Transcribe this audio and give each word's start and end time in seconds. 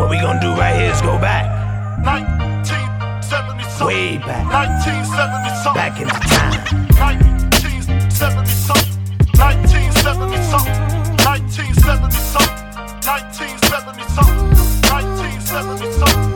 What 0.00 0.08
we 0.08 0.16
gonna 0.16 0.40
do 0.40 0.56
right 0.56 0.74
here 0.80 0.90
is 0.90 1.02
go 1.02 1.18
back. 1.20 1.44
1970. 2.00 3.84
Way 3.84 4.16
back. 4.16 4.48
1970 4.48 5.52
something. 5.60 5.76
Back 5.76 6.00
into 6.00 6.16
time. 6.24 6.56
1970 6.96 8.48
something. 8.48 8.96
1970 9.36 10.40
something. 10.48 10.72
1970 11.20 12.16
something. 12.16 12.64
1970 13.04 14.08
something. 14.08 14.48
1970 14.88 15.92
something. 15.92 16.32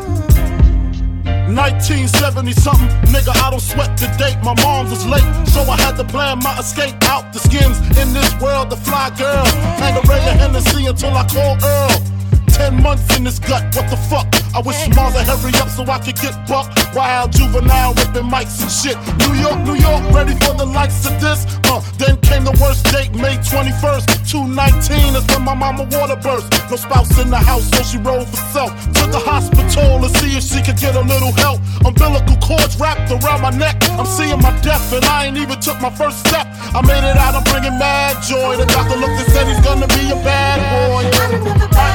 1970 1.56 2.52
something, 2.52 2.88
nigga, 3.16 3.32
I 3.40 3.48
don't 3.48 3.64
sweat 3.64 3.96
the 3.96 4.12
date. 4.20 4.36
My 4.44 4.52
mom's 4.60 4.90
was 4.90 5.06
late, 5.06 5.24
so 5.48 5.64
I 5.64 5.80
had 5.80 5.96
to 5.96 6.04
plan 6.04 6.38
my 6.44 6.58
escape 6.58 7.00
out 7.08 7.32
the 7.32 7.38
skins 7.38 7.80
in 7.96 8.12
this 8.12 8.28
world. 8.42 8.68
The 8.68 8.76
fly 8.76 9.08
girl, 9.16 9.46
hang 9.80 9.96
a 9.96 10.02
ray 10.04 10.20
of 10.20 10.36
Hennessy 10.36 10.84
until 10.84 11.16
I 11.16 11.24
call 11.24 11.56
Earl. 11.64 12.13
Ten 12.54 12.80
months 12.80 13.16
in 13.16 13.24
this 13.24 13.40
gut, 13.40 13.62
what 13.74 13.90
the 13.90 13.96
fuck? 14.08 14.30
I 14.54 14.62
wish 14.62 14.78
would 14.86 14.94
hurry 14.94 15.50
up 15.58 15.68
so 15.68 15.82
I 15.90 15.98
could 15.98 16.14
get 16.14 16.34
buck. 16.46 16.70
Wild 16.94 17.32
juvenile 17.32 17.92
ripping 17.94 18.30
mics 18.30 18.62
and 18.62 18.70
shit. 18.70 18.94
New 19.26 19.34
York, 19.34 19.58
New 19.66 19.74
York, 19.74 20.02
ready 20.14 20.38
for 20.38 20.54
the 20.54 20.64
likes 20.64 21.04
of 21.06 21.18
this. 21.20 21.42
Uh, 21.66 21.82
then 21.98 22.14
came 22.22 22.44
the 22.44 22.54
worst 22.62 22.86
date, 22.94 23.10
May 23.18 23.34
21st, 23.42 24.30
219 24.30 25.18
is 25.18 25.26
when 25.34 25.42
my 25.42 25.54
mama 25.54 25.82
water 25.90 26.14
burst. 26.14 26.46
No 26.70 26.76
spouse 26.76 27.18
in 27.18 27.30
the 27.30 27.38
house, 27.38 27.66
so 27.74 27.82
she 27.82 27.98
rolled 27.98 28.28
for 28.30 28.38
self. 28.54 28.70
To 28.70 29.10
the 29.10 29.18
hospital 29.18 29.98
to 30.06 30.08
see 30.22 30.38
if 30.38 30.44
she 30.46 30.62
could 30.62 30.78
get 30.78 30.94
a 30.94 31.02
little 31.02 31.32
help. 31.32 31.58
Umbilical 31.84 32.38
cords 32.38 32.78
wrapped 32.78 33.10
around 33.10 33.42
my 33.42 33.50
neck. 33.50 33.82
I'm 33.98 34.06
seeing 34.06 34.38
my 34.38 34.54
death, 34.62 34.92
and 34.94 35.04
I 35.04 35.26
ain't 35.26 35.36
even 35.36 35.58
took 35.58 35.80
my 35.82 35.90
first 35.90 36.22
step. 36.22 36.46
I 36.70 36.78
made 36.86 37.02
it 37.02 37.18
out, 37.18 37.34
I'm 37.34 37.42
bringing 37.50 37.74
mad 37.74 38.22
joy. 38.22 38.54
The 38.54 38.66
doctor 38.70 38.94
looked 38.94 39.18
and 39.18 39.30
said 39.34 39.50
he's 39.50 39.58
gonna 39.66 39.90
be 39.90 40.14
a 40.14 40.18
bad 40.22 40.62
boy. 40.70 41.93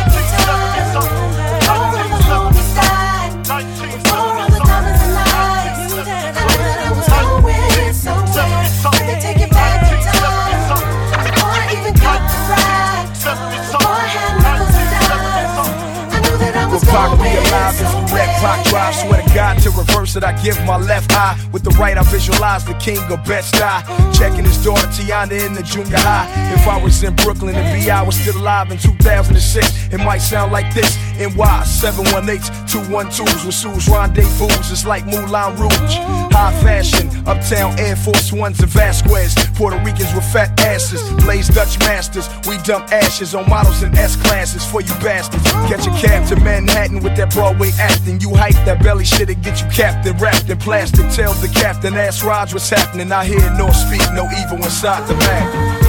Reverse 20.09 20.15
it, 20.15 20.35
I 20.35 20.43
give 20.43 20.57
my 20.65 20.77
left 20.77 21.11
eye. 21.13 21.37
With 21.51 21.63
the 21.63 21.71
right, 21.71 21.97
I 21.97 22.03
visualize 22.03 22.65
the 22.65 22.73
king 22.75 22.99
of 23.11 23.23
Bed-Stuy. 23.25 24.17
Checking 24.17 24.45
his 24.45 24.63
daughter 24.63 24.87
T'yanna 24.87 25.45
in 25.45 25.53
the 25.53 25.63
junior 25.63 25.97
high. 25.97 26.27
If 26.53 26.67
I 26.67 26.81
was 26.81 27.03
in 27.03 27.15
Brooklyn 27.15 27.55
and 27.55 27.83
B.I. 27.83 28.01
was 28.01 28.15
still 28.17 28.37
alive 28.37 28.71
in 28.71 28.77
2006, 28.77 29.93
it 29.93 29.97
might 29.97 30.19
sound 30.19 30.51
like 30.51 30.73
this. 30.73 30.97
NY 31.19 31.63
718s, 31.67 32.47
212s 32.71 33.45
with 33.45 33.53
Sue's 33.53 33.89
rendezvous. 33.89 34.47
It's 34.71 34.85
like 34.85 35.05
Moulin 35.05 35.53
Rouge. 35.59 35.95
High 36.31 36.53
fashion, 36.63 37.09
uptown 37.27 37.77
Air 37.77 37.97
Force 37.97 38.31
Ones 38.31 38.61
and 38.61 38.69
Vasquez. 38.69 39.35
Puerto 39.55 39.77
Ricans 39.83 40.13
with 40.15 40.23
fat 40.31 40.57
asses. 40.61 41.01
Blaze 41.23 41.49
Dutch 41.49 41.77
masters. 41.79 42.29
We 42.47 42.57
dump 42.59 42.91
ashes 42.93 43.35
on 43.35 43.49
models 43.49 43.83
in 43.83 43.93
S 43.97 44.15
classes 44.15 44.63
for 44.63 44.79
you 44.79 44.93
bastards. 45.03 45.43
Catch 45.67 45.87
a 45.87 45.91
cab 45.99 46.25
to 46.29 46.37
Manhattan 46.37 47.01
with 47.01 47.17
that 47.17 47.33
Broadway 47.33 47.71
acting. 47.77 48.21
You 48.21 48.33
hype 48.33 48.55
that 48.65 48.81
belly 48.81 49.03
shit 49.03 49.29
and 49.29 49.43
get 49.43 49.61
you 49.61 49.67
captain 49.69 50.17
wrapped 50.19 50.49
in 50.49 50.57
plastic. 50.57 51.09
Tell 51.11 51.33
the 51.33 51.49
captain, 51.49 51.95
ask 51.95 52.23
Raj 52.23 52.53
what's 52.53 52.69
happening. 52.69 53.11
I 53.11 53.25
hear 53.25 53.41
no 53.57 53.69
speak, 53.71 54.01
no 54.13 54.23
evil 54.39 54.55
inside 54.55 55.05
the 55.07 55.15
bag. 55.15 55.88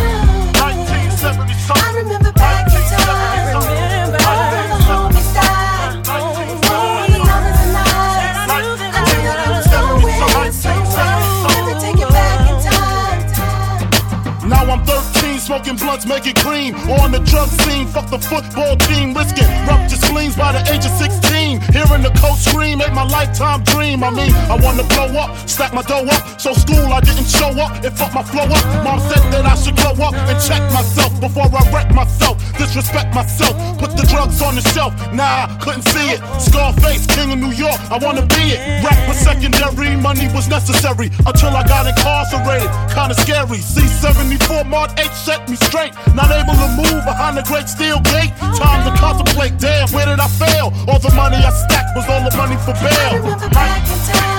Smoking 15.50 15.74
blunts, 15.74 16.06
make 16.06 16.22
making 16.22 16.38
cream. 16.38 16.74
On 17.02 17.10
the 17.10 17.18
drug 17.26 17.48
scene, 17.66 17.86
fuck 17.88 18.06
the 18.08 18.20
football 18.22 18.76
team, 18.86 19.10
risking 19.12 19.50
ruptured 19.66 19.98
spleens 19.98 20.36
by 20.36 20.52
the 20.54 20.62
age 20.70 20.86
of 20.86 20.94
16. 20.94 21.58
Hearing 21.74 22.02
the 22.06 22.14
coach 22.22 22.38
scream, 22.38 22.78
made 22.78 22.94
my 22.94 23.02
lifetime 23.02 23.64
dream. 23.64 24.04
I 24.04 24.10
mean, 24.10 24.30
I 24.46 24.54
wanna 24.62 24.84
blow 24.94 25.10
up, 25.18 25.34
stack 25.50 25.74
my 25.74 25.82
dough 25.82 26.06
up. 26.06 26.22
So 26.40 26.54
school, 26.54 26.86
I 26.94 27.00
didn't 27.00 27.26
show 27.26 27.50
up, 27.58 27.82
it 27.82 27.90
fucked 27.98 28.14
my 28.14 28.22
flow 28.22 28.46
up. 28.46 28.64
Mom 28.86 29.00
said 29.10 29.26
that 29.34 29.44
I 29.44 29.56
should 29.56 29.74
grow 29.74 29.96
up 30.06 30.14
and 30.14 30.38
check 30.38 30.62
myself 30.70 31.10
before 31.18 31.50
I 31.50 31.62
wreck 31.74 31.90
myself. 31.94 32.38
Disrespect 32.56 33.12
myself, 33.12 33.54
put 33.82 33.90
the 33.96 34.06
drugs 34.06 34.40
on 34.42 34.54
the 34.54 34.62
shelf. 34.70 34.94
Nah, 35.12 35.50
couldn't 35.58 35.82
see 35.82 36.14
it. 36.14 36.20
Scarface, 36.38 37.06
king 37.10 37.32
of 37.32 37.38
New 37.38 37.54
York, 37.58 37.80
I 37.90 37.98
wanna 37.98 38.22
be 38.22 38.54
it. 38.54 38.60
Rap 38.84 38.98
was 39.08 39.18
secondary, 39.18 39.96
money 39.96 40.28
was 40.30 40.46
necessary 40.46 41.10
until 41.26 41.50
I 41.58 41.66
got 41.66 41.90
incarcerated. 41.90 42.70
Kinda 42.94 43.14
scary. 43.18 43.58
C74 43.58 44.64
Mark 44.66 44.90
8 44.96 45.10
set 45.12 45.39
me 45.48 45.56
straight. 45.56 45.92
Not 46.14 46.30
able 46.30 46.54
to 46.54 46.68
move 46.76 47.04
behind 47.04 47.36
the 47.36 47.42
great 47.42 47.68
steel 47.68 48.00
gate. 48.00 48.32
Time 48.58 48.82
to 48.84 48.92
contemplate, 48.98 49.58
damn, 49.58 49.88
where 49.92 50.06
did 50.06 50.20
I 50.20 50.28
fail? 50.28 50.72
All 50.88 50.98
the 50.98 51.12
money 51.14 51.36
I 51.36 51.50
stacked 51.50 51.96
was 51.96 52.06
all 52.08 52.22
the 52.28 52.34
money 52.36 52.56
for 52.64 52.74
I 52.74 52.82
bail. 52.82 53.22
remember 53.22 53.48
back 53.50 53.82
in 53.86 53.98
time, 54.10 54.29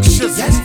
seductions. 0.00 0.38
Yes. 0.38 0.61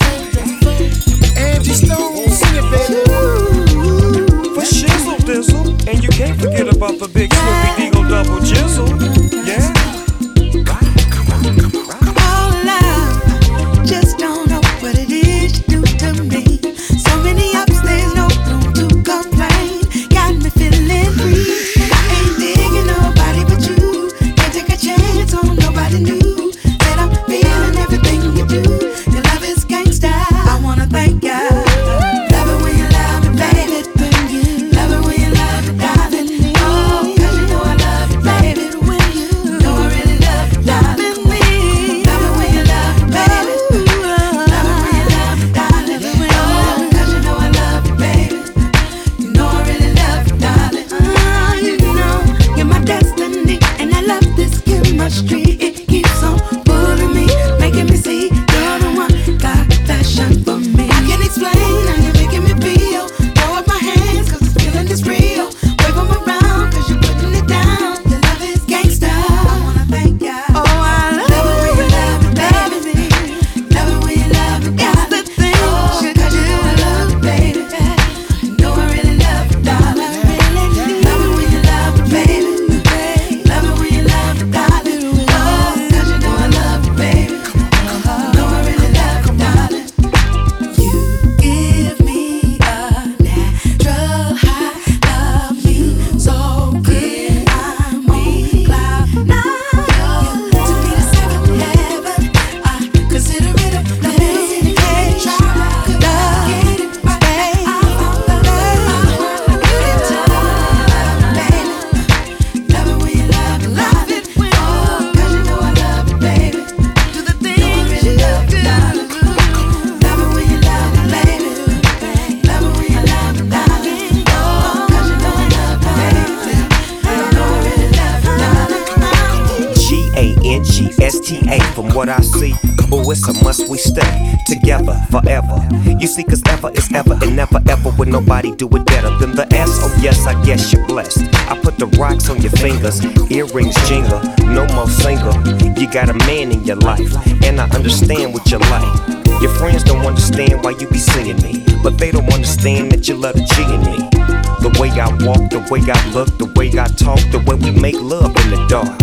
You 135.99 136.07
see, 136.07 136.23
cause 136.23 136.43
ever 136.47 136.69
is 136.71 136.93
ever 136.93 137.13
and 137.13 137.35
never 137.35 137.59
ever 137.67 137.89
would 137.97 138.07
nobody 138.07 138.55
do 138.55 138.67
it 138.67 138.85
better 138.85 139.09
than 139.17 139.35
the 139.35 139.51
S. 139.53 139.69
Oh, 139.81 139.99
yes, 140.01 140.27
I 140.27 140.33
guess 140.45 140.71
you're 140.71 140.85
blessed. 140.85 141.23
I 141.49 141.59
put 141.59 141.77
the 141.77 141.87
rocks 141.97 142.29
on 142.29 142.41
your 142.41 142.51
fingers, 142.51 143.03
earrings 143.31 143.75
jingle, 143.87 144.21
no 144.45 144.67
more 144.75 144.87
single. 144.87 145.33
You 145.79 145.89
got 145.91 146.09
a 146.09 146.13
man 146.25 146.51
in 146.51 146.63
your 146.65 146.77
life, 146.77 147.15
and 147.43 147.59
I 147.59 147.67
understand 147.69 148.33
what 148.33 148.49
you 148.51 148.59
like. 148.59 149.41
Your 149.41 149.53
friends 149.55 149.83
don't 149.83 150.05
understand 150.05 150.63
why 150.63 150.71
you 150.71 150.87
be 150.87 150.99
seeing 150.99 151.37
me, 151.41 151.65
but 151.83 151.97
they 151.97 152.11
don't 152.11 152.31
understand 152.31 152.91
that 152.91 153.07
you 153.07 153.15
love 153.15 153.35
the 153.35 153.43
G 153.43 153.63
in 153.63 153.81
me. 153.81 154.36
The 154.67 154.81
way 154.81 154.89
I 154.99 155.07
walk, 155.25 155.49
the 155.49 155.59
way 155.71 155.79
I 155.79 156.11
look, 156.11 156.37
the 156.37 156.51
way 156.59 156.67
I 156.67 156.87
talk, 156.87 157.19
the 157.31 157.39
way 157.47 157.55
we 157.55 157.71
make 157.71 157.95
love 158.01 158.35
in 158.35 158.49
the 158.51 158.67
dark. 158.67 158.99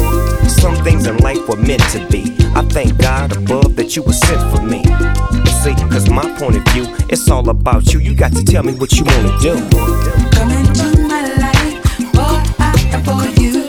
Some 0.46 0.76
things 0.84 1.06
in 1.06 1.16
life 1.18 1.48
were 1.48 1.56
meant 1.56 1.80
to 1.92 2.06
be. 2.10 2.36
I 2.54 2.60
thank 2.68 2.98
God 2.98 3.34
above 3.34 3.74
that 3.76 3.96
you 3.96 4.02
were 4.02 4.12
sent 4.12 4.42
for 4.54 4.62
me. 4.62 4.84
See, 5.64 5.74
cause 5.88 6.10
my 6.10 6.28
point 6.38 6.56
of 6.56 6.64
view, 6.74 6.84
it's 7.08 7.30
all 7.30 7.48
about 7.48 7.94
you. 7.94 8.00
You 8.00 8.14
got 8.14 8.32
to 8.32 8.44
tell 8.44 8.62
me 8.62 8.74
what 8.74 8.92
you 8.92 9.04
wanna 9.04 9.38
do. 9.40 9.54
Come 10.36 10.50
into 10.50 11.00
my 11.08 11.22
life, 11.40 12.12
boy, 12.12 12.42
I 12.58 13.00
adore 13.00 13.42
you. 13.42 13.63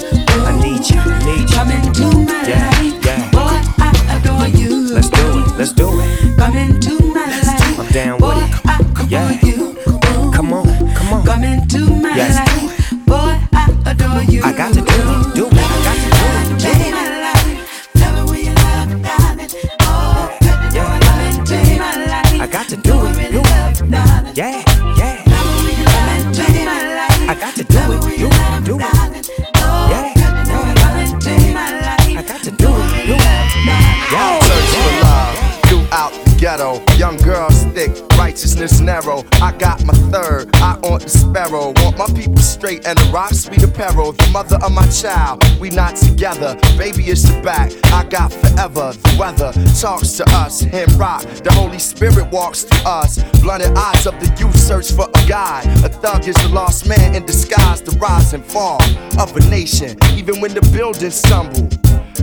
Young 36.56 37.18
girls 37.18 37.66
thick, 37.74 37.92
righteousness 38.18 38.80
narrow. 38.80 39.26
I 39.42 39.52
got 39.58 39.84
my 39.84 39.94
third, 40.10 40.50
I 40.56 40.80
on 40.84 41.02
the 41.02 41.10
sparrow. 41.10 41.74
Want 41.84 41.98
my 41.98 42.06
people 42.16 42.38
straight 42.38 42.88
and 42.88 42.98
the 42.98 43.12
rock 43.12 43.34
sweet 43.34 43.62
apparel. 43.62 44.14
The 44.14 44.30
mother 44.32 44.58
of 44.64 44.72
my 44.72 44.88
child, 44.88 45.44
we 45.60 45.70
not 45.70 45.98
together. 45.98 46.56
Baby, 46.78 47.04
it's 47.12 47.24
the 47.24 47.42
back. 47.42 47.74
I 47.92 48.06
got 48.06 48.32
forever. 48.32 48.94
The 48.94 49.18
weather 49.20 49.52
talks 49.82 50.14
to 50.14 50.24
us. 50.30 50.62
Him 50.62 50.88
rock, 50.98 51.24
the 51.44 51.52
Holy 51.52 51.78
Spirit 51.78 52.32
walks 52.32 52.64
to 52.64 52.76
us. 52.88 53.22
Blinded 53.42 53.76
eyes 53.76 54.08
of 54.08 54.18
the 54.22 54.34
youth 54.40 54.58
search 54.58 54.94
for 54.94 55.10
a 55.10 55.28
guide. 55.28 55.68
A 55.84 55.90
thug 55.90 56.26
is 56.26 56.42
a 56.46 56.48
lost 56.48 56.88
man 56.88 57.16
in 57.16 57.26
disguise. 57.26 57.82
The 57.82 57.92
rise 58.00 58.34
and 58.34 58.46
fall 58.46 58.82
of 59.20 59.36
a 59.36 59.42
nation. 59.50 59.98
Even 60.14 60.40
when 60.40 60.54
the 60.54 60.62
buildings 60.72 61.16
stumble. 61.16 61.68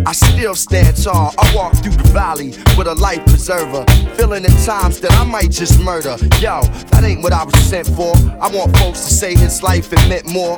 I 0.06 0.12
still 0.12 0.54
stand 0.54 1.02
tall. 1.02 1.34
I 1.38 1.54
walk 1.54 1.74
through 1.76 1.92
the 1.92 2.08
valley 2.12 2.54
with 2.76 2.86
a 2.86 2.94
life 2.94 3.24
preserver. 3.26 3.84
Feeling 4.16 4.44
at 4.44 4.64
times 4.64 5.00
that 5.00 5.12
I 5.12 5.24
might 5.24 5.50
just 5.50 5.80
murder. 5.80 6.16
Yo, 6.40 6.62
that 6.90 7.02
ain't 7.04 7.22
what 7.22 7.32
I 7.32 7.44
was 7.44 7.54
sent 7.62 7.86
for. 7.88 8.14
I 8.40 8.48
want 8.48 8.76
folks 8.78 9.00
to 9.04 9.12
say 9.12 9.34
his 9.34 9.62
life 9.62 9.92
it 9.92 10.08
meant 10.08 10.26
more. 10.26 10.56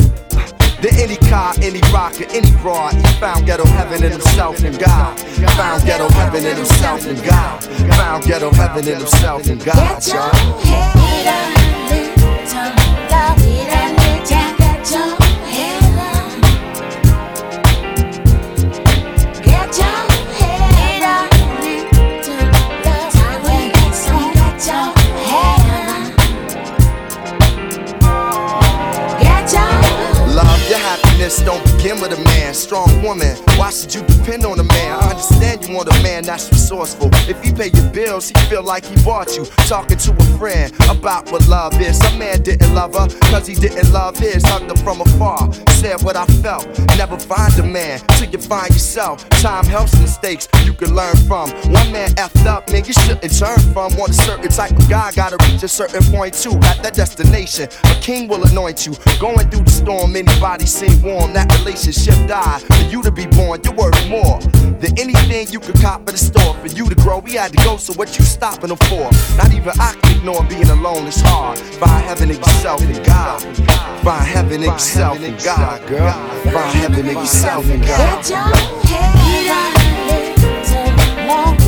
Than 0.82 0.94
any 1.00 1.16
car, 1.16 1.54
any 1.62 1.80
rocker, 1.92 2.26
any 2.30 2.50
broad. 2.60 2.94
He 2.94 3.02
found 3.18 3.46
ghetto 3.46 3.64
heaven 3.64 4.04
in 4.04 4.12
himself 4.12 4.62
and 4.62 4.78
God. 4.78 5.18
Found 5.56 5.84
ghetto 5.86 6.08
heaven 6.10 6.44
in 6.44 6.56
himself 6.56 7.06
and 7.06 7.22
God. 7.24 7.64
Found 7.94 8.24
ghetto 8.24 8.50
heaven 8.50 8.86
in 8.86 8.98
himself 8.98 9.46
and 9.48 9.64
God, 9.64 10.06
y'all. 10.06 10.64
Your 31.38 31.46
don't 31.46 31.64
begin 31.76 32.00
with 32.00 32.12
a 32.12 32.22
man. 32.24 32.54
Strong 32.54 33.02
woman, 33.02 33.36
why 33.56 33.70
should 33.70 33.94
you 33.94 34.02
depend 34.02 34.44
on 34.44 34.58
a 34.58 34.64
man? 34.64 34.92
I 34.98 35.10
understand 35.10 35.53
you 35.66 35.74
want 35.74 35.88
a 35.88 36.02
man 36.02 36.24
that's 36.24 36.50
resourceful. 36.50 37.08
If 37.28 37.42
he 37.42 37.52
pay 37.52 37.70
your 37.72 37.90
bills, 37.90 38.28
he 38.28 38.34
feel 38.48 38.62
like 38.62 38.84
he 38.84 38.96
bought 39.04 39.36
you. 39.36 39.44
Talking 39.68 39.98
to 39.98 40.12
a 40.12 40.38
friend 40.38 40.72
about 40.88 41.30
what 41.30 41.46
love 41.48 41.80
is. 41.80 41.98
Some 41.98 42.18
man 42.18 42.42
didn't 42.42 42.74
love 42.74 42.94
her, 42.94 43.08
cause 43.30 43.46
he 43.46 43.54
didn't 43.54 43.92
love 43.92 44.18
his. 44.18 44.42
Hugged 44.44 44.70
her 44.70 44.84
from 44.84 45.00
afar, 45.00 45.52
said 45.70 46.02
what 46.02 46.16
I 46.16 46.26
felt. 46.42 46.66
Never 46.96 47.18
find 47.18 47.52
a 47.58 47.62
man 47.62 48.00
till 48.18 48.28
you 48.28 48.38
find 48.38 48.70
yourself. 48.70 49.28
Time 49.30 49.64
helps 49.64 49.98
mistakes 50.00 50.48
you 50.64 50.72
can 50.74 50.94
learn 50.94 51.16
from. 51.28 51.50
One 51.72 51.92
man 51.92 52.10
effed 52.16 52.46
up, 52.46 52.70
man, 52.70 52.84
you 52.84 52.92
shouldn't 52.92 53.38
turn 53.38 53.58
from. 53.72 53.96
Want 53.96 54.10
a 54.10 54.14
certain 54.14 54.50
type 54.50 54.72
of 54.72 54.88
guy, 54.88 55.12
gotta 55.12 55.36
reach 55.50 55.62
a 55.62 55.68
certain 55.68 56.02
point 56.12 56.34
too. 56.34 56.54
At 56.64 56.82
that 56.82 56.94
destination, 56.94 57.68
a 57.84 57.94
king 58.00 58.28
will 58.28 58.44
anoint 58.44 58.86
you. 58.86 58.94
Going 59.18 59.48
through 59.50 59.64
the 59.64 59.70
storm, 59.70 60.16
anybody 60.16 60.66
seem 60.66 61.00
warm. 61.02 61.32
That 61.32 61.52
relationship 61.58 62.16
died. 62.28 62.62
For 62.62 62.84
you 62.90 63.02
to 63.02 63.10
be 63.10 63.26
born, 63.26 63.60
you're 63.64 63.74
worth 63.74 64.08
more 64.08 64.40
than 64.80 64.98
anything 64.98 65.48
you 65.54 65.60
could 65.60 65.76
cop 65.76 66.00
at 66.00 66.08
the 66.08 66.18
store. 66.18 66.52
For 66.54 66.66
you 66.66 66.88
to 66.88 66.96
grow, 66.96 67.20
we 67.20 67.34
had 67.34 67.52
to 67.52 67.64
go, 67.64 67.76
so 67.76 67.92
what 67.94 68.18
you 68.18 68.24
stopping 68.24 68.70
them 68.70 68.78
for? 68.88 69.08
Not 69.36 69.54
even 69.54 69.70
I 69.78 69.94
can 70.02 70.18
ignore 70.18 70.42
being 70.44 70.68
alone, 70.68 71.06
it's 71.06 71.20
hard. 71.20 71.58
Find 71.78 72.04
heaven 72.04 72.30
in 72.30 72.38
yourself 72.38 72.82
and 72.82 73.06
God. 73.06 73.40
Find 74.02 74.26
heaven 74.26 74.64
in 74.64 74.70
yourself 74.72 75.20
and 75.20 75.38
God, 75.44 75.86
girl. 75.86 76.12
Find 76.42 76.78
heaven 76.78 77.06
in 77.06 77.14
yourself 77.14 77.70
and 77.70 77.82
God. 77.82 78.18
Get 78.18 78.30
your 78.30 78.40
head 78.90 79.46
up, 79.48 79.78
little 80.10 81.63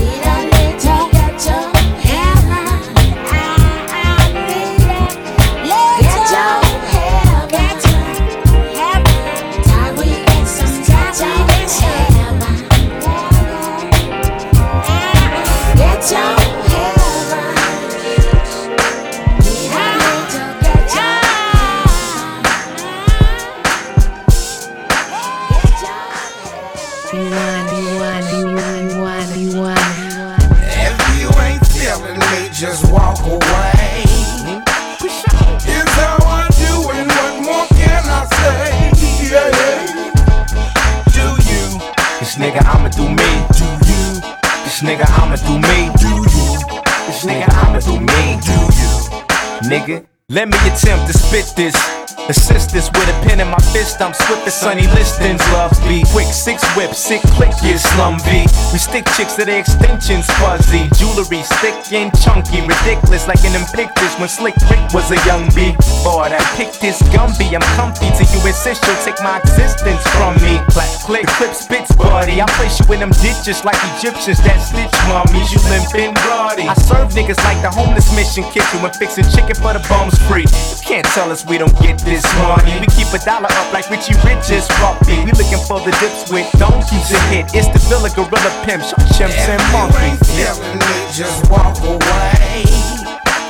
my 53.56 53.64
fist. 53.72 54.00
I'm 54.00 54.12
swift 54.12 54.46
as 54.46 54.54
sunny 54.54 54.86
listings. 54.92 55.40
Love 55.52 55.72
be 55.88 56.04
quick, 56.12 56.28
six 56.28 56.62
whip, 56.76 56.92
sick 56.94 57.22
click, 57.36 57.52
yeah, 57.62 57.76
slum 57.76 58.20
V. 58.20 58.44
We 58.72 58.78
stick 58.78 59.06
chicks 59.16 59.34
to 59.36 59.44
their 59.44 59.60
extensions, 59.60 60.26
fuzzy. 60.38 60.88
Jewelry 60.96 61.42
thick 61.60 61.76
and 61.92 62.12
chunky, 62.20 62.60
ridiculous 62.60 63.26
like 63.26 63.42
in 63.44 63.52
them 63.52 63.64
pictures 63.72 64.12
when 64.20 64.28
Slick 64.28 64.56
Rick 64.68 64.92
was 64.92 65.10
a 65.10 65.18
young 65.24 65.48
B. 65.54 65.72
Boy, 66.04 66.28
I 66.28 66.40
picked 66.56 66.80
this 66.80 67.00
Gumby. 67.14 67.54
I'm 67.56 67.64
comfy 67.76 68.12
till 68.12 68.28
you 68.28 68.40
insist 68.46 68.84
you'll 68.84 69.00
take 69.04 69.20
my 69.22 69.38
existence 69.40 70.02
from 70.16 70.36
me. 70.44 70.60
Clap, 70.68 70.90
click, 71.06 71.26
clip 71.38 71.54
spits, 71.54 71.94
buddy. 71.96 72.40
I 72.42 72.46
place 72.58 72.78
you 72.80 72.86
in 72.92 73.00
them 73.00 73.14
ditches 73.22 73.64
like 73.64 73.78
Egyptians 73.96 74.42
that 74.44 74.60
stitch 74.60 74.96
mummies. 75.08 75.52
You 75.52 75.60
limp 75.72 75.94
and 75.94 76.14
bloody. 76.26 76.68
I 76.68 76.74
serve 76.74 77.12
niggas 77.16 77.40
like 77.44 77.60
the 77.62 77.70
homeless 77.70 78.12
mission 78.14 78.44
kitchen 78.52 78.82
when 78.82 78.92
fixing 78.92 79.24
chicken 79.32 79.56
for 79.56 79.72
the 79.72 79.82
bums 79.88 80.18
free. 80.28 80.44
You 80.44 80.78
can't 80.84 81.06
tell 81.14 81.30
us 81.30 81.46
we 81.46 81.58
don't 81.58 81.74
get 81.80 81.98
this 82.02 82.24
money. 82.42 82.74
We 82.80 82.86
keep 82.92 83.08
a 83.14 83.20
dollar 83.24 83.45
up 83.52 83.72
like 83.72 83.88
Richie 83.90 84.14
Rich's 84.24 84.66
puppy. 84.80 85.22
We 85.24 85.30
looking 85.32 85.62
for 85.66 85.80
the 85.80 85.92
dips 86.00 86.30
with 86.30 86.46
donkeys 86.58 87.08
to 87.10 87.18
hit. 87.30 87.46
It's 87.54 87.68
the 87.68 87.78
Villa 87.88 88.10
Gorilla 88.14 88.52
Pimp, 88.64 88.82
short 88.82 89.06
chimps 89.14 89.36
and 89.48 89.60
If 89.60 89.70
you 89.70 89.78
ain't 90.02 90.18
monkeys. 90.18 90.58
me, 90.80 90.92
just 91.12 91.50
walk 91.50 91.76
away. 91.82 92.64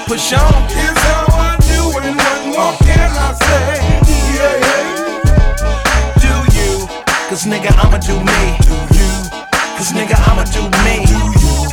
Push 0.07 0.33
on. 0.33 0.53
Here's 0.71 0.99
how 1.09 1.27
I 1.31 1.57
do 1.67 1.83
and 1.99 2.17
what 2.17 2.41
more 2.47 2.75
can 2.87 3.11
I 3.11 3.33
say? 3.35 3.81
Yeah. 4.37 4.61
Do 6.23 6.33
you? 6.57 6.87
Cause 7.29 7.45
nigga, 7.45 7.71
I'ma 7.83 7.99
do 7.99 8.15
me. 8.21 8.41
Do 8.67 8.75
you? 8.95 9.11
Cause 9.77 9.93
nigga, 9.93 10.17
I'ma 10.31 10.45
do 10.55 10.63
me. 10.85 11.05
Do 11.07 11.19
you? 11.43 11.69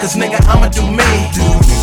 Cause 0.00 0.16
nigga, 0.16 0.40
I'ma 0.48 0.68
do 0.68 0.82
me. 0.82 1.08
Do 1.32 1.44
you? 1.68 1.82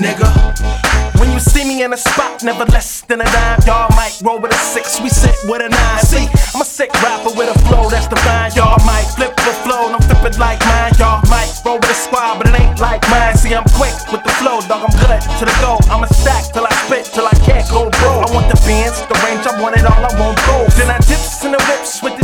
Nigga. 0.00 0.87
When 1.18 1.32
you 1.32 1.40
see 1.40 1.64
me 1.64 1.82
in 1.82 1.92
a 1.92 1.96
spot, 1.96 2.42
never 2.42 2.64
less 2.66 3.02
than 3.02 3.20
a 3.20 3.24
dime. 3.24 3.58
Y'all 3.66 3.90
might 3.96 4.14
roll 4.22 4.38
with 4.38 4.52
a 4.52 4.60
six, 4.74 5.00
we 5.00 5.08
sit 5.08 5.34
with 5.50 5.62
a 5.62 5.68
nine. 5.68 5.98
See, 6.02 6.26
I'm 6.54 6.62
a 6.62 6.64
sick 6.64 6.92
rapper 7.02 7.34
with 7.34 7.50
a 7.50 7.58
flow 7.66 7.88
that's 7.90 8.06
divine. 8.06 8.52
Y'all 8.54 8.78
might 8.86 9.06
flip 9.16 9.34
the 9.36 9.54
flow, 9.64 9.90
don't 9.90 10.04
flip 10.04 10.24
it 10.30 10.38
like 10.38 10.60
mine. 10.66 10.92
Y'all 10.98 11.22
might 11.30 11.50
roll 11.64 11.78
with 11.78 11.90
a 11.90 11.94
squad, 11.94 12.38
but 12.38 12.48
it 12.48 12.60
ain't 12.60 12.78
like 12.78 13.02
mine. 13.10 13.36
See, 13.36 13.54
I'm 13.54 13.66
quick 13.74 13.94
with 14.12 14.22
the 14.22 14.34
flow, 14.38 14.60
dog. 14.66 14.86
I'm 14.86 14.94
good 14.98 15.10
to 15.38 15.44
the 15.46 15.56
go. 15.62 15.78
I'm 15.90 16.02
a 16.02 16.10
stack 16.12 16.52
till 16.52 16.66
I 16.66 16.74
spit 16.86 17.06
till 17.14 17.26
I 17.26 17.34
can't 17.46 17.66
go 17.70 17.90
bro. 18.02 18.22
I 18.22 18.28
want 18.34 18.50
the 18.50 18.58
bands, 18.66 19.00
the 19.06 19.16
range, 19.26 19.46
I 19.46 19.54
want 19.62 19.78
it 19.78 19.86
all. 19.86 19.98
I 19.98 20.12
want 20.18 20.38
gold. 20.46 20.70
Then 20.74 20.90
I 20.90 20.98
dips 21.06 21.42
in 21.44 21.52
the 21.52 21.62
whips 21.70 22.02
with 22.02 22.17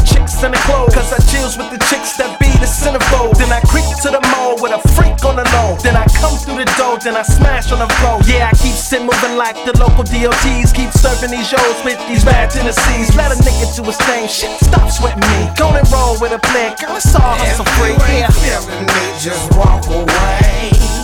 and 0.53 0.65
clothes. 0.69 0.93
Cause 0.93 1.13
I 1.13 1.21
chills 1.31 1.57
with 1.57 1.71
the 1.71 1.81
chicks 1.89 2.17
that 2.21 2.37
be 2.37 2.51
the 2.61 2.69
centerfold. 2.69 3.39
Then 3.41 3.49
I 3.49 3.61
creep 3.65 3.87
to 4.05 4.11
the 4.13 4.21
mall 4.35 4.61
with 4.61 4.77
a 4.77 4.81
freak 4.93 5.17
on 5.25 5.37
the 5.41 5.47
low. 5.57 5.79
Then 5.81 5.97
I 5.97 6.05
come 6.21 6.37
through 6.37 6.61
the 6.61 6.69
door, 6.77 6.99
then 7.01 7.17
I 7.17 7.23
smash 7.23 7.73
on 7.73 7.81
the 7.81 7.89
floor. 8.01 8.21
Yeah, 8.29 8.51
I 8.51 8.53
keep 8.57 8.77
sit 8.77 9.01
moving 9.01 9.37
like 9.41 9.57
the 9.65 9.73
local 9.81 10.05
DOTs. 10.05 10.73
Keep 10.75 10.93
serving 10.93 11.33
these 11.33 11.49
shows 11.49 11.79
with 11.85 11.97
these 12.09 12.25
bad 12.25 12.51
Tennessees. 12.51 13.17
Let 13.17 13.33
a 13.33 13.39
nigga 13.41 13.73
do 13.73 13.83
his 13.85 13.97
thing. 14.05 14.29
Shit, 14.29 14.53
stop 14.61 14.91
sweating 14.91 15.25
me. 15.33 15.49
Go 15.57 15.73
and 15.73 15.87
roll 15.89 16.19
with 16.21 16.33
a 16.37 16.41
plan. 16.41 16.77
Girl, 16.77 16.97
it's 16.97 17.15
all 17.15 17.39
hustle 17.41 17.65
free. 17.81 17.97
Yeah. 18.11 18.29
feeling 18.29 18.87
me, 18.91 19.05
just 19.21 19.49
walk 19.57 19.87
away. 19.89 21.04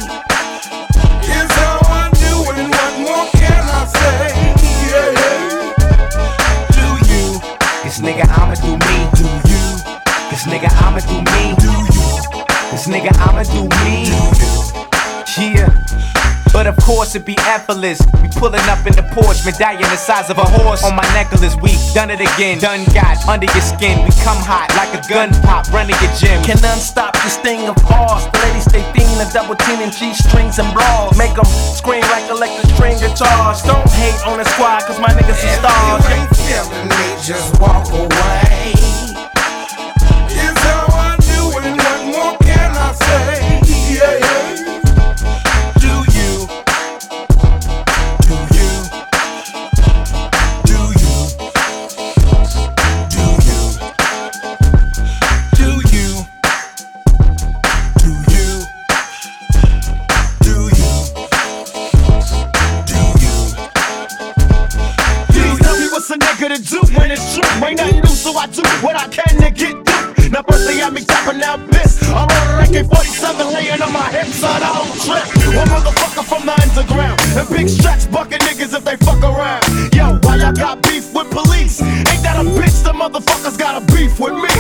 This 8.01 8.09
nigga, 8.09 8.25
I'ma 8.31 8.55
do 8.55 8.73
me. 8.73 8.97
Do 9.15 9.25
you? 9.51 9.61
This 10.31 10.45
nigga, 10.47 10.73
I'ma 10.81 11.01
do 11.01 11.21
me. 11.21 11.55
Do 11.61 11.69
you? 11.69 12.09
This 12.71 12.87
nigga, 12.87 13.13
I'ma 13.21 13.43
do 13.43 13.69
me. 13.85 14.09
Yeah. 15.37 16.20
But 16.61 16.67
of 16.67 16.77
course 16.85 17.15
it 17.15 17.25
be 17.25 17.39
effortless. 17.49 18.05
We 18.21 18.29
pulling 18.37 18.61
up 18.69 18.85
in 18.85 18.93
the 18.93 19.01
porch, 19.17 19.41
medallion 19.49 19.89
the 19.89 19.97
size 19.97 20.29
of 20.29 20.37
a 20.37 20.45
horse. 20.45 20.85
On 20.85 20.95
my 20.95 21.09
necklace, 21.17 21.57
we 21.57 21.73
done 21.97 22.11
it 22.11 22.21
again. 22.21 22.61
Done 22.61 22.85
got 22.93 23.17
under 23.27 23.49
your 23.49 23.65
skin. 23.65 24.05
We 24.05 24.13
come 24.21 24.37
hot 24.45 24.69
like 24.77 24.93
a 24.93 25.01
gun 25.09 25.33
pop, 25.41 25.73
running 25.73 25.97
your 26.05 26.13
gym. 26.21 26.37
Can 26.45 26.61
none 26.61 26.77
stop 26.77 27.17
this 27.25 27.39
thing 27.39 27.65
of 27.65 27.81
ours? 27.89 28.29
The 28.29 28.45
ladies 28.45 28.69
stay 28.69 28.85
fiending, 28.93 29.33
double 29.33 29.57
teaming 29.57 29.89
G 29.89 30.13
strings 30.13 30.59
and 30.59 30.69
bras. 30.77 31.17
Make 31.17 31.33
them 31.33 31.49
scream 31.49 32.05
like 32.13 32.29
electric 32.29 32.69
string 32.77 33.01
guitars. 33.01 33.65
Don't 33.65 33.89
hate 33.97 34.21
on 34.29 34.37
the 34.37 34.45
squad, 34.53 34.85
cause 34.85 35.01
my 35.01 35.17
niggas 35.17 35.41
are 35.41 35.57
If 35.57 35.65
stars. 35.65 36.05
you 36.05 36.13
ain't 36.13 36.29
feeling 36.45 36.89
me, 36.93 37.07
just 37.25 37.57
walk 37.57 37.89
away. 37.89 38.90
One 75.57 75.69
motherfucker 75.69 76.25
from 76.25 76.47
the 76.47 76.55
underground. 76.63 77.21
And 77.37 77.49
big 77.49 77.69
stretch 77.69 78.11
bucket 78.11 78.41
niggas 78.43 78.75
if 78.77 78.85
they 78.85 78.97
fuck 78.97 79.23
around. 79.23 79.65
Yo, 79.95 80.19
why 80.23 80.37
y'all 80.37 80.53
got 80.53 80.83
beef 80.83 81.13
with 81.13 81.31
police? 81.31 81.83
Ain't 81.83 82.23
that 82.23 82.39
a 82.39 82.47
bitch? 82.47 82.83
The 82.85 82.93
motherfuckers 82.93 83.59
got 83.59 83.81
a 83.81 83.85
beef 83.93 84.19
with 84.21 84.35
me. 84.35 84.51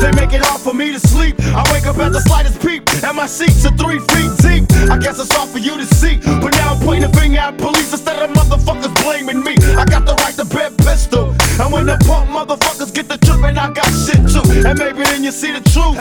They 0.00 0.10
make 0.18 0.32
it 0.32 0.42
hard 0.42 0.60
for 0.60 0.74
me 0.74 0.92
to 0.92 0.98
sleep. 0.98 1.36
I 1.54 1.62
wake 1.72 1.86
up 1.86 1.98
at 1.98 2.12
the 2.12 2.20
slightest 2.20 2.60
peep, 2.60 2.82
and 3.04 3.16
my 3.16 3.26
sheets 3.26 3.64
are 3.66 3.76
three 3.76 3.98
feet 4.10 4.30
deep. 4.42 4.64
I 4.90 4.98
guess 4.98 5.18
it's 5.20 5.30
hard 5.30 5.48
for 5.48 5.58
you 5.58 5.76
to 5.76 5.86
see, 5.86 6.18
but 6.42 6.50
now 6.58 6.74
I'm 6.74 6.80
pointing 6.82 7.10
a 7.10 7.12
finger 7.12 7.38
at 7.38 7.58
police 7.58 7.92
instead 7.92 8.18
of 8.18 8.30
motherfuckers 8.34 8.94
blaming 9.02 9.44
me. 9.44 9.54
I 9.78 9.84
got 9.84 10.06
the 10.06 10.14
right 10.22 10.34
to 10.34 10.44
bear 10.44 10.70
pistol, 10.70 11.34
and 11.62 11.72
when 11.72 11.86
the 11.86 11.98
pump 12.02 12.30
motherfuckers 12.30 12.92
get 12.92 13.08
the 13.08 13.18
trip, 13.18 13.42
and 13.44 13.58
I 13.58 13.70
got 13.70 13.86
shit 13.90 14.22
too. 14.26 14.42
And 14.66 14.78
maybe 14.78 15.02
then 15.04 15.22
you 15.22 15.30
see 15.30 15.52
the 15.52 15.62
truth. 15.70 15.98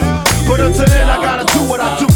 But 0.47 0.59
until 0.61 0.85
then, 0.85 1.09
I 1.09 1.21
gotta 1.21 1.45
do 1.53 1.61
what 1.69 1.79
I 1.79 1.97
do 1.99 2.10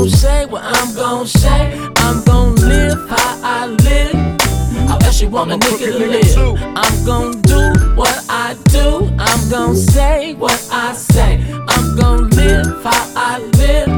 gon' 0.00 0.08
say 0.08 0.46
what 0.46 0.62
I'm 0.64 0.94
gon' 0.94 1.26
say. 1.26 1.78
I'm 1.96 2.24
gon' 2.24 2.54
live 2.54 3.08
how 3.10 3.38
I 3.42 3.66
live. 3.66 4.40
How 4.88 4.96
else 5.04 5.20
you 5.20 5.28
want 5.28 5.52
a 5.52 5.56
nigga 5.56 5.92
to 5.92 5.98
live? 5.98 6.62
I'm 6.74 7.04
gon' 7.04 7.42
do 7.42 7.94
what 7.96 8.24
I 8.30 8.56
do. 8.70 9.14
I'm 9.18 9.50
gon' 9.50 9.76
say 9.76 10.32
what 10.34 10.58
I 10.72 10.94
say. 10.94 11.44
I'm 11.68 11.96
gon' 11.98 12.30
live 12.30 12.82
how 12.82 13.12
I 13.14 13.40
live. 13.58 13.88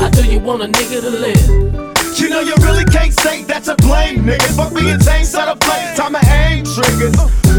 How 0.00 0.10
do 0.10 0.26
you 0.26 0.40
want 0.40 0.62
a 0.62 0.66
nigga 0.66 1.02
to 1.02 1.10
live? 1.10 1.97
Know 2.38 2.44
you 2.44 2.54
really 2.62 2.84
can't 2.84 3.12
say 3.18 3.42
that 3.50 3.64
to 3.64 3.74
blame 3.82 4.22
niggas 4.22 4.54
Fuck 4.54 4.70
being 4.70 5.00
tame, 5.02 5.24
set 5.24 5.48
a 5.48 5.56
play, 5.58 5.82
time 5.98 6.14
to 6.14 6.22
aim 6.30 6.62
triggers. 6.62 7.10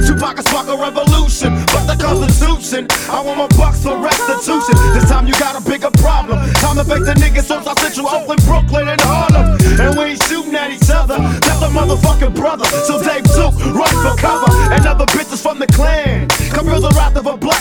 Tupac 0.08 0.40
spark 0.40 0.72
a 0.72 0.78
revolution, 0.80 1.52
fuck 1.68 1.84
the 1.84 2.00
constitution 2.00 2.88
I 3.12 3.20
want 3.20 3.44
my 3.44 3.48
bucks 3.60 3.84
for 3.84 4.00
restitution. 4.00 4.80
This 4.96 5.04
time 5.12 5.28
you 5.28 5.36
got 5.36 5.60
a 5.60 5.64
bigger 5.68 5.92
problem. 6.00 6.40
Time 6.64 6.78
to 6.80 6.86
face 6.88 7.04
the 7.04 7.12
niggas 7.20 7.52
from 7.52 7.68
South 7.68 7.80
Central, 7.80 8.08
Oakland, 8.08 8.40
Brooklyn, 8.48 8.88
and 8.88 9.02
Harlem. 9.04 9.60
And 9.84 10.00
we 10.00 10.16
ain't 10.16 10.24
shooting 10.24 10.56
at 10.56 10.72
each 10.72 10.88
other, 10.88 11.20
that's 11.44 11.60
a 11.60 11.68
motherfucking 11.76 12.36
brother. 12.40 12.64
So 12.88 13.04
Dave 13.04 13.28
Duke, 13.36 13.60
run 13.76 13.92
for 14.00 14.16
cover. 14.16 14.48
And 14.72 14.88
other 14.88 15.08
bitches 15.12 15.42
from 15.42 15.60
the 15.60 15.68
Klan 15.68 16.30
Come 16.56 16.68
feel 16.68 16.80
the 16.80 16.94
wrath 16.96 17.16
of 17.16 17.28
a 17.28 17.36
black 17.36 17.59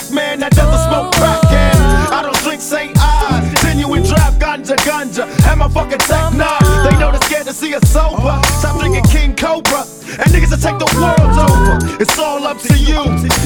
take 10.60 10.78
the 10.78 10.90
world 10.98 11.38
over 11.38 12.02
It's 12.02 12.18
all 12.18 12.44
up 12.46 12.58
to 12.58 12.74
you 12.76 13.02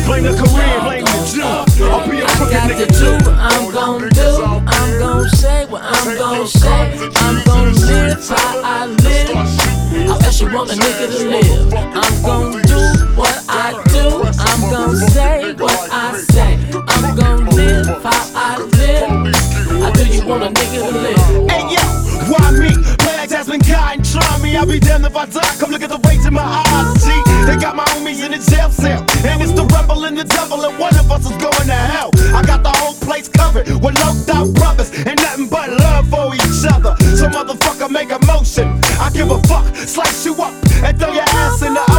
Blame 0.07 0.25
the 0.25 0.35
Korean, 0.37 0.81
blame 0.85 1.04
the 1.04 1.21
Jew 1.33 1.85
I'll 1.85 2.09
be 2.09 2.21
a 2.21 2.25
I 2.25 2.31
crooked 2.37 2.62
nigga 2.69 2.87
too 2.99 3.33
I'm 3.52 3.73
gon' 3.73 4.09
do. 4.11 4.45
I'm 4.45 4.99
gon' 4.99 5.28
say 5.31 5.66
what 5.66 5.83
I'm 5.83 6.16
gon' 6.16 6.47
say. 6.47 7.11
I'm 7.16 7.45
gon' 7.45 7.75
live 7.75 8.28
how 8.28 8.61
I 8.62 8.87
live. 8.87 10.09
How 10.09 10.19
else 10.25 10.40
you 10.40 10.52
want 10.52 10.71
a 10.71 10.75
nigga 10.75 11.07
to 11.11 11.28
live? 11.28 11.75
I'm 11.75 12.23
gon' 12.23 12.62
do 12.62 12.81
what 13.16 13.45
I 13.49 13.73
do. 13.90 14.23
I'm 14.38 14.71
gon' 14.71 14.97
say 14.97 15.54
what 15.54 15.90
I 15.92 16.19
say. 16.19 16.59
I'm 16.88 17.16
gon' 17.16 17.47
live 17.57 17.87
how 18.02 18.31
I 18.35 18.59
live. 18.59 19.35
How 19.83 19.90
do 19.90 20.07
you 20.07 20.26
want 20.26 20.45
a 20.45 20.49
nigga 20.49 20.88
to 20.88 20.99
live? 20.99 21.50
Hey 21.50 21.75
yo, 21.75 21.83
why 22.31 22.50
me? 22.52 22.75
Play 22.99 23.16
like 23.16 23.31
Jasmine 23.31 23.61
Guy 23.61 23.95
and 23.95 24.04
try 24.04 24.32
I'll 24.56 24.66
be 24.66 24.80
damned 24.80 25.06
if 25.06 25.16
I 25.16 25.26
die. 25.26 25.54
Come 25.59 25.71
look 25.71 25.82
at 25.82 25.90
the 25.90 25.99
rage 26.09 26.25
in 26.26 26.35
my 26.35 26.42
eyes. 26.42 27.04
G, 27.04 27.09
they 27.47 27.56
got 27.56 27.76
my 27.76 27.85
homies 27.94 28.25
in 28.25 28.32
the 28.32 28.38
jail 28.38 28.71
cell. 28.71 29.00
And 29.25 29.42
it's 29.42 29.52
the 29.52 29.64
rebel 29.64 30.04
and 30.04 30.16
the 30.16 30.25
devil, 30.25 30.64
and 30.64 30.78
one 30.78 30.94
of 30.97 31.11
us 31.11 31.25
is 31.25 31.37
going 31.37 31.68
to 31.68 31.80
hell. 31.92 32.11
I 32.35 32.42
got 32.44 32.62
the 32.62 32.71
whole 32.71 32.94
place 32.94 33.28
covered 33.28 33.68
with 33.68 33.99
locked 34.00 34.28
out 34.30 34.52
brothers 34.54 34.90
and 34.92 35.16
nothing 35.16 35.49
but 35.49 35.71
love 35.71 36.09
for 36.09 36.35
each 36.35 36.64
other. 36.68 36.94
So 37.16 37.28
motherfucker, 37.28 37.90
make 37.90 38.11
a 38.12 38.18
motion. 38.26 38.80
I 39.00 39.11
give 39.12 39.30
a 39.30 39.40
fuck, 39.44 39.66
slice 39.76 40.25
you 40.25 40.35
up 40.35 40.54
and 40.85 40.99
throw 40.99 41.12
your 41.12 41.25
ass 41.26 41.62
in 41.62 41.75
the 41.75 41.91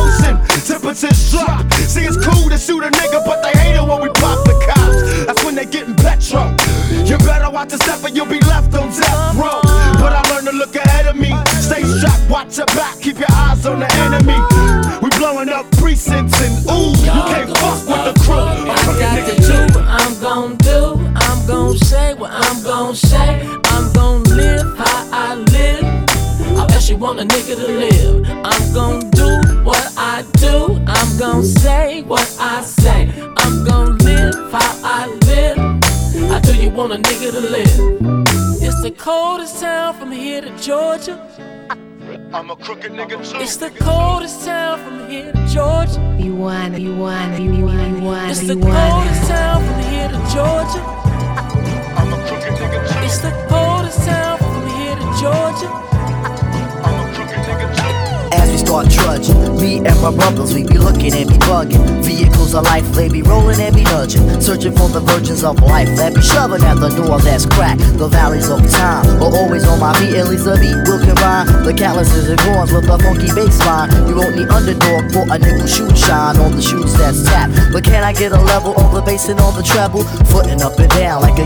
watch 12.43 12.57
your 12.57 12.65
back, 12.67 13.00
keep 13.00 13.17
your 13.19 13.31
eyes 13.31 13.65
on 13.65 13.79
the 13.79 13.91
enemy. 13.93 14.38
We 15.01 15.09
blowing 15.17 15.50
up 15.50 15.69
precincts 15.71 16.41
and 16.41 16.69
ooh, 16.69 16.91
you 17.00 17.12
can't 17.31 17.57
fuck 17.57 17.88
with 17.88 18.13
the 18.13 18.21
crew. 18.23 18.35
I'm 18.35 18.69
I 18.69 19.00
got 19.00 19.29
to 19.29 19.35
do 19.41 19.79
what 19.79 19.88
I'm 19.88 20.21
gon' 20.21 20.57
do. 20.57 20.95
I'm 21.15 21.47
gon' 21.47 21.77
say 21.77 22.13
what 22.13 22.31
I'm 22.31 22.63
gon' 22.63 22.95
say. 22.95 23.41
I'm 23.65 23.93
gon' 23.93 24.23
live 24.23 24.77
how 24.77 25.09
I 25.12 25.35
live. 25.35 25.83
How 26.57 26.65
else 26.65 26.89
you 26.89 26.97
want 26.97 27.19
a 27.19 27.23
nigga 27.23 27.55
to 27.55 27.67
live? 27.67 28.25
I'm 28.43 28.73
gon' 28.73 29.09
do 29.12 29.63
what 29.63 29.93
I 29.97 30.25
do. 30.33 30.81
I'm 30.88 31.17
gon' 31.17 31.43
say 31.43 32.01
what 32.03 32.35
I 32.39 32.62
say. 32.63 33.12
I'm 33.38 33.63
gon' 33.65 33.97
live 34.00 34.51
how 34.51 34.79
I 34.83 35.07
live. 35.27 35.57
How 36.29 36.39
do 36.39 36.55
you 36.55 36.69
want 36.69 36.93
a 36.93 36.97
nigga 36.97 37.31
to 37.31 37.39
live? 37.39 38.62
It's 38.62 38.81
the 38.81 38.91
coldest 38.91 39.59
town 39.62 39.93
from 39.95 40.12
here 40.12 40.41
to 40.41 40.57
Georgia. 40.57 41.52
I'm 42.34 42.50
a 42.50 42.56
crooked 42.56 42.92
nigga 42.92 43.32
too. 43.32 43.38
It's 43.38 43.58
the 43.58 43.70
coldest 43.70 44.44
town 44.46 44.80
from 44.84 45.08
here 45.08 45.32
to 45.32 45.48
Georgia. 45.48 46.18
You 46.20 46.36
want, 46.36 46.80
you 46.80 46.96
want, 46.96 47.40
you 47.40 47.52
want, 47.66 47.98
you 47.98 48.04
want, 48.04 48.32
It's 48.32 48.40
the 48.48 48.58
want. 48.58 48.74
coldest 48.74 49.28
town 49.30 49.62
from 49.63 49.80
here 49.92 50.08
to 50.08 50.18
Georgia. 50.34 50.82
I'm 52.00 52.12
a 52.12 52.28
crooked 52.28 52.54
nigga 52.54 52.90
too. 52.92 53.00
It's 53.06 53.20
the 53.20 53.32
coldest 53.50 54.00
town 54.08 54.38
from 54.40 54.68
here 54.78 54.96
to 54.96 55.06
Georgia. 55.22 55.92
Me 58.74 59.77
and 59.86 60.01
my 60.01 60.10
brothers, 60.10 60.53
we 60.56 60.63
be 60.65 60.80
looking 60.80 61.13
and 61.13 61.30
be 61.30 61.38
bugging. 61.46 62.03
Vehicles 62.03 62.56
of 62.56 62.63
life, 62.65 62.84
they 62.94 63.08
be 63.08 63.22
rolling 63.22 63.62
and 63.62 63.75
be 63.75 63.84
nudging. 63.84 64.42
Searching 64.42 64.74
for 64.74 64.89
the 64.89 65.00
virgins 65.00 65.44
of 65.44 65.62
life 65.62 65.88
that 65.96 66.15
be 66.15 66.22
shoving 66.22 66.63
at 66.63 66.82
the 66.82 66.89
door 66.89 67.20
that's 67.20 67.46
cracked. 67.46 67.82
The 68.01 68.08
valleys 68.08 68.50
of 68.50 68.65
time 68.72 69.06
are 69.22 69.30
always 69.30 69.63
on 69.68 69.80
my 69.80 69.94
feet, 70.00 70.15
at 70.15 70.27
least 70.27 70.48
a 70.48 70.58
beat 70.58 70.74
will 70.89 70.98
combine. 71.06 71.46
The 71.62 71.74
calluses 71.74 72.30
and 72.30 72.39
horns 72.42 72.74
with 72.74 72.89
a 72.89 72.98
funky 72.98 73.30
bass 73.38 73.60
line. 73.62 73.94
You 74.10 74.15
won't 74.18 74.36
need 74.36 74.50
underdog 74.50 75.13
for 75.13 75.30
a 75.30 75.38
nickel 75.38 75.68
shoot 75.68 75.94
shine 75.96 76.38
on 76.42 76.58
the 76.58 76.62
shoes 76.62 76.98
that's 76.98 77.22
tapped. 77.24 77.53
But 77.72 77.84
can 77.84 78.03
I 78.03 78.13
get 78.13 78.32
a 78.32 78.42
level 78.42 78.74
on 78.82 78.94
the 78.94 79.01
bass 79.01 79.30
and 79.30 79.39
on 79.39 79.53
the 79.53 79.62
treble? 79.62 80.01
Footing 80.34 80.65
up 80.65 80.80
and 80.82 80.89
down 80.98 81.22
like 81.22 81.38
a 81.38 81.42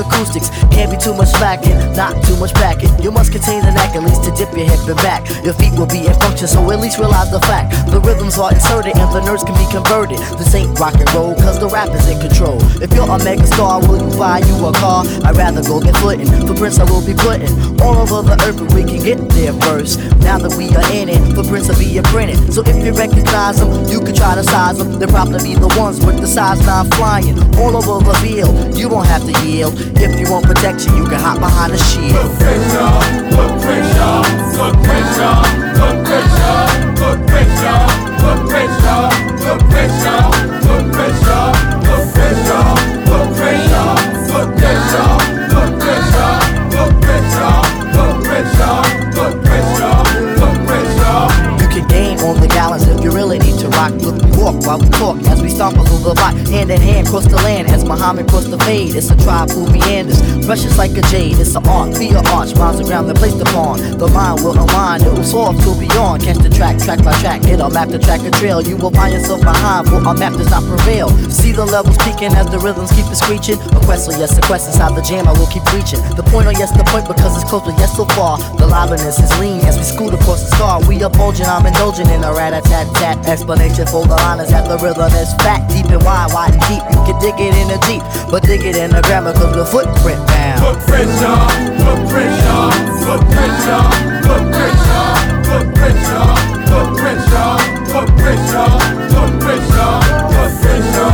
acoustics. 0.00 0.50
Can't 0.70 0.90
be 0.90 0.96
too 0.96 1.14
much 1.14 1.28
slacking, 1.28 1.76
not 1.94 2.14
too 2.24 2.36
much 2.36 2.54
packing. 2.54 2.90
You 3.02 3.10
must 3.10 3.32
contain 3.32 3.62
the 3.62 3.72
knack 3.72 3.94
at 3.94 4.02
least 4.02 4.24
to 4.24 4.30
dip 4.32 4.50
your 4.56 4.66
hip 4.66 4.86
and 4.86 4.96
back. 5.02 5.26
Your 5.44 5.54
feet 5.54 5.74
will 5.78 5.90
be 5.90 6.06
in 6.06 6.14
function, 6.20 6.48
so 6.48 6.62
at 6.70 6.80
least 6.80 6.98
realize 6.98 7.30
the 7.30 7.40
fact. 7.40 7.74
The 7.90 8.00
rhythms 8.00 8.38
are 8.38 8.52
inserted 8.52 8.96
and 8.96 9.10
the 9.12 9.22
nerves 9.24 9.44
can 9.44 9.54
be 9.58 9.66
converted. 9.70 10.18
This 10.38 10.54
ain't 10.54 10.78
rock 10.78 10.94
and 10.94 11.08
roll, 11.14 11.34
cause 11.34 11.58
the 11.58 11.68
rap 11.68 11.90
is 11.94 12.08
in 12.08 12.20
control. 12.20 12.58
If 12.82 12.92
you're 12.94 13.08
a 13.08 13.18
mega 13.22 13.46
star, 13.46 13.80
will 13.80 13.98
you 13.98 14.12
buy 14.18 14.38
you 14.38 14.56
a 14.66 14.72
car? 14.72 15.04
I'd 15.24 15.36
rather 15.36 15.62
go 15.62 15.80
get 15.80 15.96
footing. 15.98 16.26
Footprints 16.46 16.78
I 16.78 16.84
will 16.84 17.04
be 17.04 17.14
putting 17.14 17.50
all 17.80 17.96
over 17.98 18.22
the 18.22 18.36
earth, 18.46 18.58
but 18.58 18.72
we 18.74 18.84
can 18.84 19.02
get 19.02 19.18
there 19.34 19.52
first. 19.66 19.98
Now 20.22 20.38
that 20.38 20.54
we 20.56 20.70
are 20.76 20.88
in 20.92 21.08
it, 21.08 21.20
footprints 21.34 21.68
will 21.68 21.78
be 21.78 21.96
imprinted. 21.96 22.52
So 22.52 22.62
if 22.62 22.76
you 22.84 22.92
recognize 22.92 23.60
them, 23.60 23.86
you 23.88 24.00
can 24.00 24.14
try 24.14 24.34
to 24.34 24.44
size 24.44 24.78
them. 24.78 24.98
They'll 24.98 25.08
probably 25.08 25.42
be 25.42 25.54
the 25.54 25.68
ones 25.78 26.04
with 26.04 26.20
the 26.20 26.26
size 26.26 26.64
9 26.64 26.90
flying 26.92 27.38
all 27.58 27.76
over 27.76 28.04
the 28.04 28.14
field. 28.18 28.76
You 28.76 28.88
don't 28.88 29.06
have 29.06 29.24
to 29.24 29.34
yield. 29.46 29.74
If 29.96 30.18
you 30.18 30.30
want 30.30 30.44
protection, 30.46 30.96
you 30.96 31.04
can 31.06 31.18
hop 31.20 31.38
behind 31.40 31.72
the 31.72 31.78
shield. 31.78 33.07
Hand 56.58 56.72
in 56.72 56.80
hand, 56.82 57.06
cross 57.06 57.24
the 57.24 57.36
land 57.46 57.70
as 57.70 57.84
Muhammad 57.84 58.26
crossed 58.26 58.50
the 58.50 58.58
fade. 58.66 58.96
It's 58.96 59.10
a 59.10 59.16
tribe 59.22 59.48
who 59.50 59.70
meanders, 59.70 60.18
precious 60.44 60.76
like 60.76 60.90
a 60.98 61.02
jade. 61.06 61.38
It's 61.38 61.54
an 61.54 61.62
art, 61.70 61.94
be 61.94 62.10
a 62.10 62.18
arch, 62.34 62.50
rhymes 62.58 62.82
around 62.82 63.06
the 63.06 63.14
placed 63.14 63.38
upon. 63.38 63.78
The 63.94 64.08
mind 64.10 64.42
will 64.42 64.58
unwind, 64.58 65.06
it 65.06 65.12
will 65.14 65.22
soar 65.22 65.54
to 65.54 65.70
beyond. 65.78 66.26
Catch 66.26 66.42
the 66.42 66.50
track, 66.50 66.82
track 66.82 66.98
by 67.06 67.14
track, 67.22 67.46
hit 67.46 67.62
a 67.62 67.70
map 67.70 67.94
to 67.94 67.98
track 68.02 68.26
a 68.26 68.32
trail. 68.34 68.60
You 68.60 68.76
will 68.76 68.90
find 68.90 69.14
yourself 69.14 69.38
behind, 69.38 69.86
for 69.86 70.02
our 70.02 70.18
map 70.18 70.34
does 70.34 70.50
not 70.50 70.66
prevail. 70.66 71.14
See 71.30 71.52
the 71.52 71.64
levels 71.64 71.96
peaking 72.02 72.34
as 72.34 72.50
the 72.50 72.58
rhythms 72.58 72.90
keep 72.90 73.06
it 73.06 73.14
screeching. 73.14 73.62
A 73.78 73.78
quest, 73.86 74.10
yes, 74.18 74.34
a 74.36 74.42
quest 74.42 74.66
inside 74.66 74.98
the 74.98 75.02
jam, 75.06 75.30
I 75.30 75.38
will 75.38 75.46
keep 75.54 75.62
reaching. 75.70 76.02
The 76.18 76.26
point, 76.26 76.50
oh 76.50 76.56
yes, 76.58 76.74
the 76.74 76.82
point 76.90 77.06
because 77.06 77.38
it's 77.38 77.46
close, 77.46 77.62
but 77.62 77.78
yes, 77.78 77.94
so 77.94 78.02
far. 78.18 78.34
The 78.58 78.66
liveliness 78.66 79.22
is 79.22 79.30
lean 79.38 79.62
as 79.62 79.78
we 79.78 79.86
scoot 79.86 80.10
across 80.10 80.42
the 80.42 80.58
star. 80.58 80.82
We 80.90 80.98
are 81.06 81.14
bulging, 81.14 81.46
I'm 81.46 81.70
indulging 81.70 82.10
in 82.10 82.26
a 82.26 82.34
rat 82.34 82.50
a 82.50 82.66
tat 82.66 82.90
tat. 82.98 83.22
Explanation 83.30 83.86
for 83.86 84.02
the 84.02 84.18
line 84.26 84.42
is 84.42 84.50
that 84.50 84.66
the 84.66 84.74
rhythm 84.82 85.06
is 85.14 85.30
fat, 85.38 85.62
deep 85.70 85.86
and 85.86 86.02
wide, 86.02 86.34
wide 86.34 86.47
not 86.48 86.68
deep. 86.68 86.82
You 86.92 87.00
can 87.04 87.18
dig 87.20 87.34
it 87.40 87.54
in 87.54 87.68
the 87.68 87.78
deep, 87.86 88.02
but 88.30 88.42
dig 88.42 88.62
it 88.62 88.76
in 88.76 88.90
the 88.90 89.02
grammar, 89.02 89.32
cause 89.32 89.54
the 89.54 89.64
footprint 89.64 90.26
down. 90.28 90.58
Footprint, 90.58 91.10
y'all, 91.20 91.48
footprint, 91.84 92.34
y'all, 92.44 92.72
footprint, 93.04 93.56
y'all, 93.66 93.92
footprint, 94.24 94.76
y'all, 94.88 95.16
footprint, 95.44 95.98
y'all, 96.08 96.36
footprint, 96.68 97.20
y'all, 97.28 97.58
footprint, 97.88 98.40
y'all, 98.50 98.80
footprint, 99.08 99.64
y'all, 99.72 100.02
footprint, 100.28 100.94
y'all. 100.94 101.07